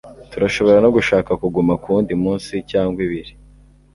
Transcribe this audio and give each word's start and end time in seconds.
Turashobora 0.31 0.77
no 0.81 0.89
gushaka 0.95 1.31
kuguma 1.41 1.73
kuwundi 1.81 2.13
munsi 2.23 2.53
cyangwa 2.71 2.99
ibiri. 3.05 3.31